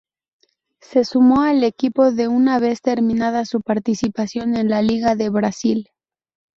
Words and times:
Se 0.79 1.05
sumó 1.05 1.43
al 1.43 1.63
equipo 1.63 2.07
una 2.07 2.57
vez 2.57 2.81
terminada 2.81 3.45
su 3.45 3.61
participación 3.61 4.55
en 4.55 4.67
la 4.67 4.81
liga 4.81 5.15
de 5.15 5.29
Brasil. 5.29 5.89